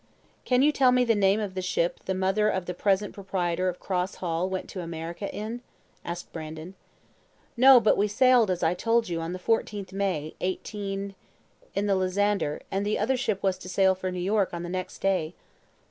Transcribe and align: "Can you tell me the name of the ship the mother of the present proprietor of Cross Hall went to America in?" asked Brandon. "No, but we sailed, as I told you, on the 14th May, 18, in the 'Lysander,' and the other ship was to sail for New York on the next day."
"Can 0.45 0.63
you 0.63 0.71
tell 0.71 0.91
me 0.91 1.03
the 1.05 1.13
name 1.13 1.39
of 1.39 1.53
the 1.53 1.61
ship 1.61 1.99
the 2.05 2.15
mother 2.15 2.49
of 2.49 2.65
the 2.65 2.73
present 2.73 3.13
proprietor 3.13 3.69
of 3.69 3.79
Cross 3.79 4.15
Hall 4.15 4.49
went 4.49 4.67
to 4.69 4.81
America 4.81 5.31
in?" 5.31 5.61
asked 6.03 6.33
Brandon. 6.33 6.73
"No, 7.55 7.79
but 7.79 7.97
we 7.97 8.07
sailed, 8.07 8.49
as 8.49 8.63
I 8.63 8.73
told 8.73 9.09
you, 9.09 9.21
on 9.21 9.31
the 9.31 9.37
14th 9.37 9.93
May, 9.93 10.33
18, 10.41 11.13
in 11.75 11.85
the 11.85 11.93
'Lysander,' 11.95 12.63
and 12.71 12.83
the 12.83 12.97
other 12.97 13.15
ship 13.15 13.43
was 13.43 13.59
to 13.59 13.69
sail 13.69 13.93
for 13.93 14.11
New 14.11 14.17
York 14.17 14.55
on 14.55 14.63
the 14.63 14.69
next 14.69 15.01
day." 15.01 15.35